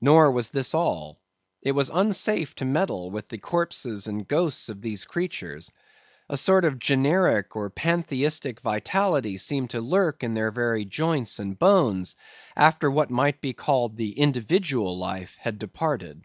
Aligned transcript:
Nor 0.00 0.32
was 0.32 0.48
this 0.48 0.74
all. 0.74 1.20
It 1.62 1.70
was 1.70 1.88
unsafe 1.88 2.52
to 2.56 2.64
meddle 2.64 3.12
with 3.12 3.28
the 3.28 3.38
corpses 3.38 4.08
and 4.08 4.26
ghosts 4.26 4.68
of 4.68 4.82
these 4.82 5.04
creatures. 5.04 5.70
A 6.28 6.36
sort 6.36 6.64
of 6.64 6.80
generic 6.80 7.54
or 7.54 7.70
Pantheistic 7.70 8.58
vitality 8.60 9.36
seemed 9.36 9.70
to 9.70 9.80
lurk 9.80 10.24
in 10.24 10.34
their 10.34 10.50
very 10.50 10.84
joints 10.84 11.38
and 11.38 11.56
bones, 11.56 12.16
after 12.56 12.90
what 12.90 13.08
might 13.10 13.40
be 13.40 13.52
called 13.52 13.96
the 13.96 14.18
individual 14.18 14.98
life 14.98 15.36
had 15.38 15.60
departed. 15.60 16.24